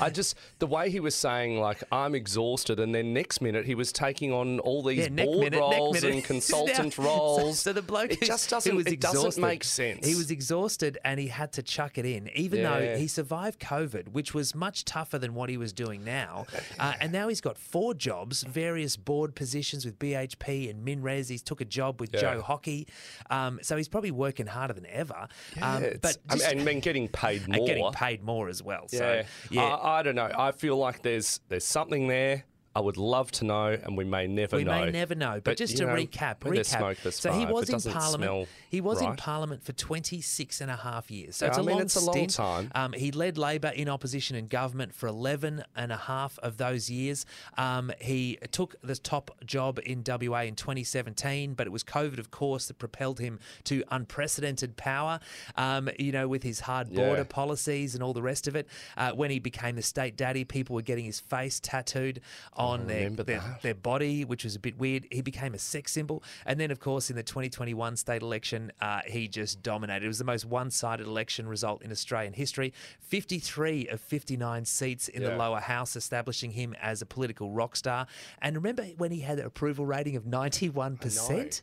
I 0.02 0.10
just 0.10 0.36
the 0.60 0.68
way 0.68 0.90
he 0.90 1.00
was 1.00 1.16
saying 1.16 1.60
like 1.60 1.84
I'm 1.92 2.16
exhausted, 2.16 2.80
and 2.80 2.94
then 2.94 3.14
next 3.14 3.42
minute 3.42 3.66
he 3.66 3.76
was 3.76 3.92
taking 3.92 4.32
on 4.34 4.60
all 4.60 4.84
these 4.84 5.08
Yeah, 5.10 5.26
board 5.26 5.40
minute, 5.52 5.60
roles 5.60 6.04
and 6.04 6.24
consultant 6.24 6.98
Now- 6.98 7.06
roles. 7.06 7.60
So, 7.60 7.70
so 7.70 7.74
the 7.74 7.82
bloke 7.82 8.12
it 8.12 8.22
just 8.22 8.50
doesn't 8.50 8.76
was 8.76 8.86
it 8.88 9.00
doesn't 9.00 9.42
make 9.42 9.64
sense. 9.64 10.06
He 10.06 10.16
was 10.16 10.32
exhausted 10.32 10.98
and 11.06 11.20
he 11.20 11.28
had 11.28 11.54
to 11.54 11.64
chuck 11.64 11.98
it 11.98 12.06
in, 12.06 12.30
even 12.36 12.60
Yeah. 12.60 12.80
though 12.80 12.98
he 12.98 13.08
survived 13.08 13.60
COVID, 13.60 14.10
which 14.10 14.34
was 14.34 14.54
much 14.56 14.86
tougher 14.86 15.18
than 15.20 15.34
what 15.34 15.50
he 15.50 15.58
was 15.58 15.74
doing 15.74 16.04
now. 16.04 16.46
Uh, 16.80 16.94
and 17.00 17.12
now 17.12 17.28
he's 17.28 17.42
got 17.42 17.58
four 17.58 17.94
jobs, 17.94 18.44
various 18.44 18.98
board 18.98 19.36
positions 19.36 19.86
with 19.86 19.98
BHP 20.00 20.70
and 20.70 20.84
Minres. 20.84 21.30
He's 21.30 21.42
took 21.42 21.62
a 21.62 21.66
job 21.66 22.00
with 22.02 22.14
Yeah. 22.14 22.20
Joe 22.22 22.42
Hockey, 22.42 22.88
um, 23.30 23.60
so 23.62 23.78
he's 23.78 23.88
probably 23.88 24.12
working 24.12 24.48
harder 24.48 24.74
than 24.74 24.86
ever. 24.88 25.28
um, 25.62 25.84
but 26.02 26.18
I 26.30 26.34
mean, 26.36 26.40
just- 26.40 26.52
and 26.52 26.62
then 26.68 26.80
getting 26.80 27.08
paid 27.08 27.44
and 27.44 27.56
more. 27.56 27.68
getting 27.68 27.92
paid 27.98 28.24
more 28.24 28.48
as 28.48 28.62
well. 28.62 28.86
Yeah, 28.92 29.00
So 29.00 29.24
yeah, 29.50 29.64
I, 29.64 30.00
I 30.00 30.04
don't 30.04 30.16
know. 30.16 30.32
I 30.38 30.52
feel 30.52 30.78
like 30.78 31.02
there's 31.02 31.42
there's 31.50 31.66
something 31.66 32.08
there. 32.08 32.46
I 32.78 32.80
would 32.80 32.98
love 32.98 33.32
to 33.32 33.44
know, 33.46 33.76
and 33.84 33.98
we 33.98 34.04
may 34.04 34.28
never 34.28 34.56
we 34.58 34.64
know. 34.64 34.80
We 34.80 34.86
may 34.86 34.92
never 34.92 35.16
know, 35.16 35.42
but, 35.44 35.58
just 35.58 35.78
to 35.78 35.88
know, 35.88 35.96
recap, 35.96 36.42
recap. 36.42 37.12
so 37.12 37.32
he 37.32 37.48
was 37.48 37.70
in 37.72 37.92
Parliament. 37.92 38.48
He 38.70 38.82
was 38.82 39.02
in. 39.02 39.16
Parliament 39.16 39.64
for 39.64 39.74
26 39.74 40.62
and 40.62 40.70
a 40.70 40.76
half 40.76 41.10
years. 41.10 41.38
So 41.38 41.46
Yeah, 41.46 41.50
it's 41.50 41.58
a 41.58 41.62
I 41.62 41.64
mean, 41.64 41.76
long 41.78 41.82
it's 41.82 41.96
a 41.96 42.02
long 42.06 42.14
stint. 42.14 42.34
time. 42.36 42.72
Um, 42.76 42.94
he 42.94 43.12
led 43.12 43.36
Labor 43.40 43.70
in 43.70 43.90
opposition 43.90 44.36
and 44.36 44.48
government 44.48 44.94
for 44.94 45.08
11 45.08 45.64
and 45.76 45.92
a 45.92 45.98
half 45.98 46.38
of 46.44 46.58
those 46.58 46.88
years. 46.88 47.26
Um, 47.58 47.92
he 48.00 48.38
took 48.52 48.76
the 48.84 48.96
top 48.96 49.32
job 49.44 49.80
in 49.84 50.04
WA 50.06 50.42
in 50.42 50.54
2017, 50.56 51.56
but 51.56 51.66
it 51.66 51.72
was 51.72 51.84
COVID, 51.84 52.20
of 52.20 52.30
course, 52.30 52.68
that 52.68 52.78
propelled 52.78 53.20
him 53.20 53.40
to 53.64 53.84
unprecedented 53.90 54.78
power. 54.78 55.20
Um, 55.56 55.90
you 55.98 56.12
know, 56.12 56.28
with 56.28 56.44
his 56.44 56.60
hard 56.60 56.94
border 56.94 57.22
Yeah. 57.22 57.24
policies 57.24 57.96
and 57.96 58.04
all 58.04 58.14
the 58.14 58.22
rest 58.22 58.48
of 58.48 58.56
it. 58.56 58.68
Uh, 58.98 59.14
when 59.14 59.32
he 59.32 59.40
became 59.40 59.76
the 59.78 59.82
state 59.82 60.16
daddy, 60.16 60.44
people 60.44 60.76
were 60.76 60.84
getting 60.84 61.06
his 61.06 61.20
face 61.20 61.60
tattooed 61.60 62.22
on 62.54 62.67
their, 62.88 63.10
their, 63.10 63.60
their 63.62 63.76
body, 63.76 64.26
which 64.26 64.44
was 64.44 64.56
a 64.56 64.60
bit 64.60 64.78
weird. 64.78 65.08
He 65.12 65.22
became 65.22 65.54
a 65.54 65.60
sex 65.60 65.92
symbol. 65.92 66.24
And 66.46 66.60
then, 66.60 66.72
of 66.72 66.80
course, 66.80 67.10
in 67.10 67.16
the 67.16 67.24
2021 67.24 67.96
state 67.96 68.22
election, 68.22 68.72
uh, 68.82 69.02
he 69.08 69.28
just 69.28 69.64
dominated. 69.64 70.06
It 70.06 70.10
was 70.10 70.20
the 70.20 70.26
most 70.26 70.46
one 70.46 70.70
sided 70.72 71.08
election 71.08 71.48
result 71.48 71.82
in 71.82 71.92
Australian 71.92 72.34
history 72.34 72.74
53 73.00 73.88
of 73.88 74.02
59 74.02 74.66
seats 74.66 75.08
in 75.08 75.24
the 75.24 75.36
lower 75.36 75.60
house, 75.60 75.96
establishing 75.96 76.52
him 76.52 76.76
as 76.82 77.02
a 77.02 77.06
political 77.06 77.52
rock 77.52 77.76
star. 77.76 78.08
And 78.42 78.56
remember 78.56 78.84
when 78.98 79.12
he 79.12 79.22
had 79.22 79.40
an 79.40 79.46
approval 79.46 79.86
rating 79.86 80.16
of 80.16 80.24
91%? 80.24 81.62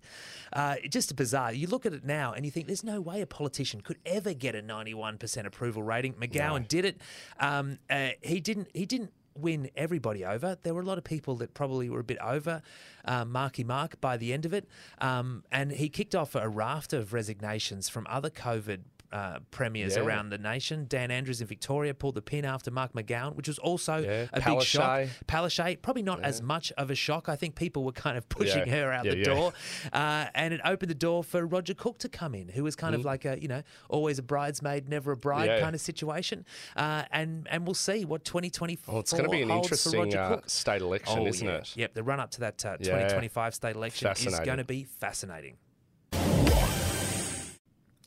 Uh, 0.53 0.77
just 0.89 1.15
bizarre. 1.17 1.53
You 1.53 1.67
look 1.67 1.85
at 1.85 1.93
it 1.93 2.05
now 2.05 2.33
and 2.33 2.45
you 2.45 2.51
think 2.51 2.67
there's 2.67 2.85
no 2.85 3.01
way 3.01 3.21
a 3.21 3.27
politician 3.27 3.81
could 3.81 3.99
ever 4.07 4.33
get 4.33 4.55
a 4.55 4.63
91% 4.63 5.47
approval 5.47 5.83
rating. 5.83 6.15
McGowan 6.15 6.67
did 6.69 6.85
it. 6.85 7.01
Um, 7.41 7.79
uh, 7.91 8.11
he 8.23 8.41
didn't. 8.41 8.69
He 8.73 8.87
didn't 8.87 9.11
win 9.37 9.71
everybody 9.77 10.25
over. 10.25 10.57
There 10.63 10.75
were 10.75 10.83
a 10.83 10.85
lot 10.85 10.99
of 10.99 11.05
people 11.05 11.37
that 11.37 11.55
probably 11.55 11.89
were 11.89 12.01
a 12.01 12.05
bit 12.05 12.19
over 12.19 12.63
uh, 13.05 13.25
Marky 13.25 13.65
Mark 13.65 14.01
by 14.01 14.17
the 14.17 14.33
end 14.33 14.45
of 14.45 14.53
it. 14.53 14.69
Um, 15.01 15.45
and 15.51 15.73
he 15.73 15.89
kicked 15.89 16.15
off 16.15 16.35
a 16.35 16.49
raft 16.49 16.93
of 16.93 17.13
resignations 17.13 17.89
from 17.89 18.07
other 18.09 18.31
COVID. 18.31 18.81
Uh, 19.15 19.39
premiers 19.53 19.95
Yeah. 19.95 20.03
around 20.03 20.31
the 20.31 20.39
nation. 20.39 20.87
Dan 20.89 21.13
Andrews 21.13 21.41
in 21.41 21.47
Victoria 21.47 21.95
pulled 21.95 22.17
the 22.17 22.21
pin 22.23 22.45
after 22.45 22.73
Mark 22.73 22.95
McGowan, 22.95 23.37
which 23.37 23.47
was 23.47 23.61
also 23.61 23.99
Yeah. 23.99 24.27
a 24.33 24.41
big 24.41 24.61
shock. 24.63 25.03
Palaszczuk. 25.03 25.09
Palaszczuk, 25.29 25.83
probably 25.83 26.03
not 26.03 26.21
as 26.25 26.43
much 26.43 26.73
of 26.73 26.91
a 26.91 26.97
shock. 26.97 27.29
I 27.29 27.37
think 27.37 27.55
people 27.55 27.85
were 27.85 27.93
kind 27.93 28.19
of 28.19 28.29
pushing 28.29 28.67
Yeah. 28.67 28.75
her 28.83 28.93
out 28.93 29.05
Yeah, 29.05 29.13
the 29.13 29.19
yeah. 29.19 29.25
door, 29.27 29.53
uh, 29.93 30.27
and 30.35 30.53
it 30.53 30.61
opened 30.65 30.91
the 30.91 30.97
door 30.97 31.23
for 31.23 31.47
Roger 31.47 31.75
Cook 31.75 31.99
to 31.99 32.09
come 32.09 32.35
in, 32.35 32.49
who 32.49 32.65
was 32.65 32.75
kind 32.75 32.93
of 32.93 33.05
like 33.05 33.25
a 33.25 33.41
you 33.41 33.47
know 33.47 33.63
always 33.89 34.19
a 34.19 34.23
bridesmaid, 34.25 34.89
never 34.89 35.13
a 35.13 35.17
bride 35.17 35.49
Mm. 35.49 35.57
Yeah. 35.59 35.61
kind 35.61 35.75
of 35.77 35.81
situation. 35.81 36.45
Uh, 36.75 37.05
and 37.13 37.47
and 37.53 37.69
we'll 37.69 37.75
see 37.75 38.05
what 38.05 38.25
2024 38.25 38.95
Well, 38.95 39.01
it's 39.01 39.13
going 39.13 39.25
to 39.27 39.31
be 39.31 39.43
an 39.43 39.51
interesting 39.53 40.01
Roger 40.01 40.19
uh, 40.19 40.29
Cook. 40.31 40.51
state 40.51 40.83
election, 40.83 41.21
Oh, 41.21 41.27
isn't 41.29 41.47
yeah. 41.47 41.55
it? 41.59 41.77
Yep, 41.77 41.95
the 41.95 42.03
run 42.03 42.19
up 42.19 42.33
to 42.33 42.41
that 42.41 42.65
uh, 42.67 42.79
Yeah. 42.81 42.87
2025 42.87 43.55
state 43.55 43.77
election 43.77 44.09
is 44.11 44.41
going 44.41 44.59
to 44.59 44.65
be 44.65 44.83
fascinating. 44.83 45.57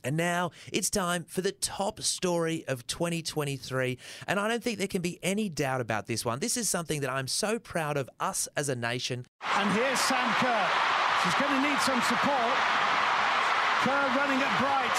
And 0.04 0.16
now 0.16 0.50
it's 0.72 0.90
time 0.90 1.24
for 1.28 1.40
the 1.40 1.52
top 1.52 2.00
story 2.02 2.64
of 2.68 2.86
2023. 2.86 3.98
And 4.26 4.38
I 4.38 4.48
don't 4.48 4.62
think 4.62 4.78
there 4.78 4.86
can 4.86 5.02
be 5.02 5.18
any 5.22 5.48
doubt 5.48 5.80
about 5.80 6.06
this 6.06 6.24
one. 6.24 6.38
This 6.38 6.56
is 6.56 6.68
something 6.68 7.00
that 7.00 7.10
I'm 7.10 7.26
so 7.26 7.58
proud 7.58 7.96
of 7.96 8.08
us 8.20 8.48
as 8.56 8.68
a 8.68 8.76
nation. 8.76 9.26
And 9.56 9.70
here's 9.72 10.00
Sam 10.00 10.32
Kerr. 10.34 10.68
She's 11.24 11.34
going 11.34 11.50
to 11.50 11.68
need 11.68 11.78
some 11.80 12.00
support. 12.02 12.54
Kerr 13.82 14.08
running 14.16 14.40
at 14.40 14.58
Bright. 14.58 14.98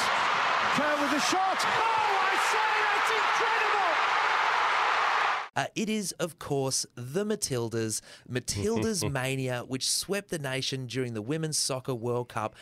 Kerr 0.76 1.02
with 1.02 1.14
a 1.14 1.22
shot. 1.26 1.58
Oh, 1.60 2.10
I 2.22 2.36
say, 2.52 2.72
that's 2.88 3.12
incredible! 3.20 3.94
Uh, 5.56 5.66
it 5.76 5.90
is, 5.90 6.12
of 6.14 6.40
course, 6.40 6.86
the 6.96 7.26
Matildas, 7.26 8.02
Matildas 8.32 9.10
Mania, 9.12 9.64
which 9.68 9.90
swept 9.90 10.30
the 10.30 10.40
nation 10.40 10.88
during 10.88 11.14
the 11.14 11.22
Women's 11.22 11.58
Soccer 11.58 11.96
World 11.96 12.30
Cup. 12.30 12.56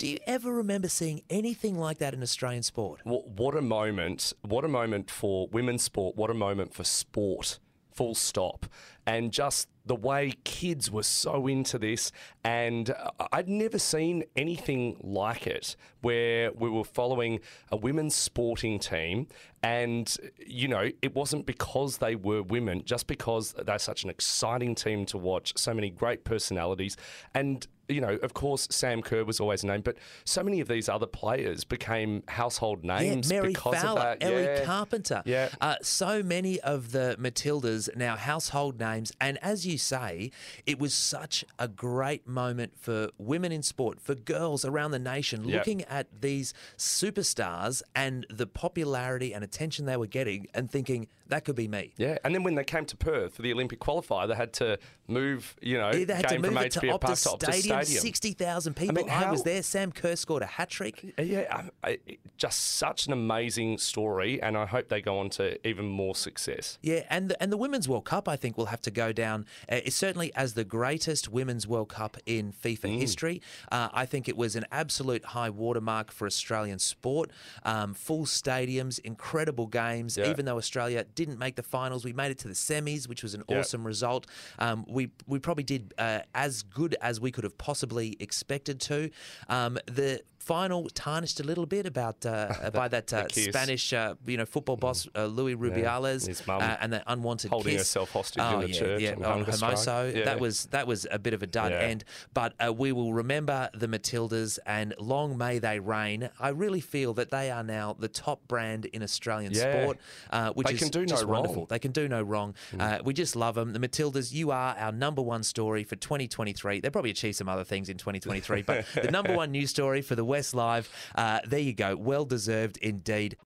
Do 0.00 0.08
you 0.08 0.16
ever 0.26 0.50
remember 0.50 0.88
seeing 0.88 1.20
anything 1.28 1.78
like 1.78 1.98
that 1.98 2.14
in 2.14 2.22
Australian 2.22 2.62
sport? 2.62 3.02
What, 3.04 3.54
a 3.54 3.60
moment! 3.60 4.32
What 4.40 4.64
a 4.64 4.68
moment 4.68 5.10
for 5.10 5.46
women's 5.48 5.82
sport! 5.82 6.16
What 6.16 6.30
a 6.30 6.34
moment 6.34 6.72
for 6.72 6.84
sport! 6.84 7.58
Full 7.92 8.14
stop. 8.14 8.64
And 9.06 9.30
just 9.30 9.68
the 9.84 9.94
way 9.94 10.32
kids 10.44 10.90
were 10.90 11.02
so 11.02 11.46
into 11.46 11.78
this, 11.78 12.12
and 12.44 12.88
uh, 12.88 13.10
I'd 13.32 13.50
never 13.50 13.78
seen 13.78 14.24
anything 14.36 14.96
like 15.02 15.46
it, 15.46 15.76
where 16.00 16.50
we 16.52 16.70
were 16.70 16.84
following 16.84 17.40
a 17.70 17.76
women's 17.76 18.14
sporting 18.14 18.78
team, 18.78 19.26
and 19.62 20.16
you 20.38 20.68
know, 20.68 20.88
it 21.02 21.14
wasn't 21.14 21.44
because 21.44 21.98
they 21.98 22.14
were 22.14 22.42
women, 22.42 22.84
just 22.86 23.06
because 23.06 23.52
they're 23.66 23.78
such 23.78 24.04
an 24.04 24.08
exciting 24.08 24.74
team 24.74 25.04
to 25.06 25.18
watch, 25.18 25.52
so 25.56 25.74
many 25.74 25.90
great 25.90 26.24
personalities, 26.24 26.96
and 27.34 27.66
you 27.90 28.00
know, 28.00 28.18
of 28.22 28.34
course, 28.34 28.68
Sam 28.70 29.02
Kerr 29.02 29.24
was 29.24 29.40
always 29.40 29.64
a 29.64 29.66
name, 29.66 29.80
but 29.82 29.96
so 30.24 30.42
many 30.42 30.60
of 30.60 30.68
these 30.68 30.88
other 30.88 31.06
players 31.06 31.64
became 31.64 32.22
household 32.28 32.84
names 32.84 33.30
yeah, 33.30 33.40
Mary 33.40 33.52
because 33.52 33.74
Fowler, 33.76 34.00
of 34.00 34.18
that. 34.20 34.26
Ellie 34.26 34.44
yeah. 34.44 34.64
Carpenter. 34.64 35.22
Yeah. 35.24 35.48
Uh, 35.60 35.76
so 35.82 36.22
many 36.22 36.60
of 36.60 36.92
the 36.92 37.16
Matildas 37.18 37.94
now 37.96 38.16
household 38.16 38.78
names. 38.78 39.12
And 39.20 39.38
as 39.42 39.66
you 39.66 39.78
say, 39.78 40.30
it 40.66 40.78
was 40.78 40.94
such 40.94 41.44
a 41.58 41.68
great 41.68 42.26
moment 42.26 42.78
for 42.78 43.10
women 43.18 43.52
in 43.52 43.62
sport, 43.62 44.00
for 44.00 44.14
girls 44.14 44.64
around 44.64 44.92
the 44.92 44.98
nation, 44.98 45.44
Yeah. 45.44 45.56
looking 45.56 45.82
at 45.84 46.20
these 46.20 46.54
superstars 46.76 47.82
and 47.94 48.26
the 48.30 48.46
popularity 48.46 49.32
and 49.34 49.42
attention 49.42 49.86
they 49.86 49.96
were 49.96 50.06
getting 50.06 50.46
and 50.54 50.70
thinking, 50.70 51.08
that 51.28 51.44
could 51.44 51.54
be 51.56 51.68
me. 51.68 51.92
Yeah, 51.96 52.18
and 52.24 52.34
then 52.34 52.42
when 52.42 52.56
they 52.56 52.64
came 52.64 52.84
to 52.86 52.96
Perth 52.96 53.36
for 53.36 53.42
the 53.42 53.52
Olympic 53.52 53.78
qualifier, 53.78 54.26
they 54.28 54.34
had 54.34 54.52
to 54.54 54.78
move, 55.10 55.56
you 55.60 55.76
know, 55.78 55.90
Yeah, 55.92 56.04
They 56.04 56.14
had 56.14 56.28
to 56.28 56.34
game 56.34 56.42
move 56.42 56.52
from 56.54 56.64
it 56.64 56.72
to 56.72 56.80
Optus 56.80 57.38
to 57.38 57.52
Stadium, 57.52 57.82
Stadium. 57.82 58.02
60,000 58.02 58.74
people. 58.74 58.94
mean, 58.94 59.10
I 59.10 59.30
was 59.30 59.42
there. 59.42 59.62
Sam 59.62 59.92
Kerr 59.92 60.16
scored 60.16 60.42
a 60.42 60.46
hat 60.46 60.70
trick. 60.70 61.14
Yeah, 61.18 61.40
um, 61.50 61.70
I, 61.84 61.98
just 62.36 62.58
such 62.76 63.06
an 63.06 63.12
amazing 63.12 63.78
story, 63.78 64.40
and 64.40 64.56
I 64.56 64.66
hope 64.66 64.88
they 64.88 65.00
go 65.00 65.18
on 65.18 65.30
to 65.30 65.64
even 65.66 65.86
more 65.86 66.14
success. 66.14 66.78
Yeah, 66.82 67.02
and 67.10 67.30
the, 67.30 67.42
and 67.42 67.52
the 67.52 67.56
Women's 67.56 67.88
World 67.88 68.04
Cup, 68.04 68.28
I 68.28 68.36
think, 68.36 68.56
will 68.56 68.66
have 68.66 68.80
to 68.82 68.90
go 68.90 69.12
down 69.12 69.46
uh, 69.68 69.80
certainly 69.88 70.32
as 70.34 70.54
the 70.54 70.64
greatest 70.64 71.28
Women's 71.28 71.66
World 71.66 71.88
Cup 71.88 72.16
in 72.26 72.52
FIFA 72.52 72.80
Mm. 72.80 72.98
history. 73.00 73.42
Uh, 73.70 73.88
I 73.92 74.06
think 74.06 74.28
it 74.28 74.36
was 74.36 74.56
an 74.56 74.64
absolute 74.72 75.24
high 75.26 75.50
watermark 75.50 76.10
for 76.12 76.26
Australian 76.26 76.78
sport. 76.78 77.30
Um, 77.64 77.94
full 77.94 78.24
stadiums, 78.26 78.98
incredible 79.00 79.66
games. 79.66 80.16
Yeah. 80.16 80.30
Even 80.30 80.44
though 80.44 80.56
Australia 80.56 81.04
didn't 81.14 81.38
make 81.38 81.56
the 81.56 81.62
finals, 81.62 82.04
we 82.04 82.12
made 82.12 82.30
it 82.30 82.38
to 82.38 82.48
the 82.48 82.54
semis, 82.54 83.08
which 83.08 83.22
was 83.22 83.34
an 83.34 83.42
Yeah. 83.48 83.58
awesome 83.60 83.86
result. 83.86 84.26
Um, 84.58 84.84
we 84.88 84.99
we 85.00 85.10
we 85.26 85.38
probably 85.38 85.64
did 85.64 85.94
uh, 85.96 86.20
as 86.34 86.62
good 86.62 86.94
as 87.00 87.20
we 87.20 87.30
could 87.30 87.44
have 87.44 87.56
possibly 87.56 88.16
expected 88.20 88.80
to. 88.80 89.10
Um, 89.48 89.78
the 89.86 90.20
final 90.40 90.88
tarnished 90.94 91.38
a 91.38 91.42
little 91.44 91.66
bit 91.66 91.86
about 91.86 92.24
uh, 92.26 92.70
by 92.74 92.88
that 92.88 93.12
uh. 93.12 93.28
Spanish 93.28 93.92
uh, 93.92 94.14
you 94.26 94.36
know 94.36 94.46
football 94.46 94.76
boss 94.76 95.06
uh, 95.14 95.26
Louis 95.26 95.54
Rubiales 95.54 96.46
mum 96.46 96.62
uh, 96.62 96.76
and 96.80 96.92
the 96.92 97.02
unwanted 97.06 97.50
holding 97.50 97.72
kiss. 97.74 97.82
herself 97.82 98.10
hostage 98.10 98.42
oh, 98.44 98.54
in 98.54 98.60
the 98.62 98.68
yeah, 98.68 98.78
church 98.78 99.00
yeah, 99.02 99.10
on 99.26 99.52
strike. 99.52 99.74
Hermoso. 99.74 100.16
Yeah. 100.16 100.24
That 100.24 100.40
was 100.40 100.66
that 100.66 100.86
was 100.86 101.06
a 101.10 101.18
bit 101.18 101.34
of 101.34 101.42
a 101.42 101.46
dud 101.46 101.70
Yeah. 101.72 101.80
end, 101.80 102.04
but 102.34 102.54
uh, 102.64 102.72
we 102.72 102.92
will 102.92 103.12
remember 103.12 103.68
the 103.74 103.86
Matildas 103.86 104.58
and 104.66 104.94
long 104.98 105.36
may 105.36 105.58
they 105.58 105.78
reign. 105.78 106.30
I 106.40 106.48
really 106.48 106.80
feel 106.80 107.14
that 107.14 107.30
they 107.30 107.50
are 107.50 107.62
now 107.62 107.94
the 107.98 108.08
top 108.08 108.46
brand 108.48 108.86
in 108.86 109.02
Australian 109.02 109.52
Yeah. 109.52 109.82
sport, 109.82 109.98
uh, 110.30 110.50
which 110.52 110.66
They 110.68 110.74
is 110.74 110.80
can 110.80 110.88
do 110.88 111.00
no 111.00 111.06
just 111.06 111.26
wonderful. 111.26 111.56
wrong. 111.56 111.66
Mm. 111.66 111.68
They 111.68 111.78
can 111.78 111.92
do 111.92 112.08
no 112.08 112.22
wrong. 112.22 112.54
Uh, 112.78 112.98
we 113.04 113.12
just 113.12 113.36
love 113.36 113.54
them. 113.56 113.72
The 113.72 113.78
Matildas, 113.78 114.32
you 114.32 114.50
are 114.50 114.74
our 114.78 114.92
number 114.92 115.22
one 115.22 115.42
story 115.42 115.84
for 115.84 115.96
2023. 115.96 116.80
They'll 116.80 116.90
probably 116.90 117.10
achieve 117.10 117.36
some 117.36 117.48
other 117.48 117.64
things 117.64 117.88
in 117.88 117.98
2023, 117.98 118.62
but 118.62 118.86
the 118.94 119.10
number 119.10 119.34
one 119.34 119.50
news 119.50 119.70
story 119.70 120.00
for 120.02 120.14
the 120.14 120.24
West 120.30 120.54
Live. 120.54 120.88
Uh, 121.14 121.40
there 121.44 121.58
you 121.58 121.72
go. 121.72 121.96
Well 121.96 122.24
deserved 122.24 122.76
indeed. 122.78 123.36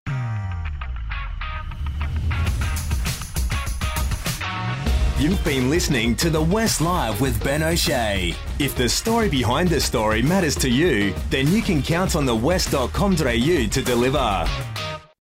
You've 5.18 5.42
been 5.44 5.70
listening 5.70 6.16
to 6.16 6.28
The 6.28 6.42
West 6.42 6.82
Live 6.82 7.20
with 7.22 7.42
Ben 7.42 7.62
O'Shea. 7.62 8.34
If 8.58 8.76
the 8.76 8.88
story 8.88 9.30
behind 9.30 9.70
the 9.70 9.80
story 9.80 10.20
matters 10.20 10.56
to 10.56 10.68
you, 10.68 11.14
then 11.30 11.50
you 11.50 11.62
can 11.62 11.82
count 11.82 12.14
on 12.14 12.26
the 12.26 12.34
west.com.au 12.34 13.16
to 13.16 13.82
deliver. 13.82 14.93